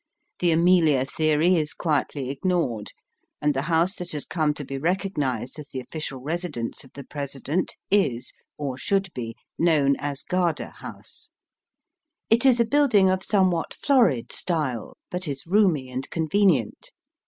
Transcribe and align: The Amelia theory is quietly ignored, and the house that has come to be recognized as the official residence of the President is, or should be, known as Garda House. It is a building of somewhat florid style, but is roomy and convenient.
The 0.39 0.49
Amelia 0.49 1.05
theory 1.05 1.57
is 1.57 1.75
quietly 1.75 2.31
ignored, 2.31 2.91
and 3.39 3.53
the 3.53 3.61
house 3.69 3.93
that 3.97 4.13
has 4.13 4.25
come 4.25 4.51
to 4.55 4.65
be 4.65 4.79
recognized 4.79 5.59
as 5.59 5.69
the 5.69 5.79
official 5.79 6.17
residence 6.21 6.83
of 6.83 6.91
the 6.93 7.03
President 7.03 7.75
is, 7.91 8.33
or 8.57 8.79
should 8.79 9.13
be, 9.13 9.35
known 9.59 9.95
as 9.99 10.23
Garda 10.23 10.71
House. 10.77 11.29
It 12.31 12.47
is 12.47 12.59
a 12.59 12.65
building 12.65 13.11
of 13.11 13.21
somewhat 13.21 13.75
florid 13.75 14.31
style, 14.31 14.97
but 15.11 15.27
is 15.27 15.45
roomy 15.45 15.91
and 15.91 16.09
convenient. 16.09 16.93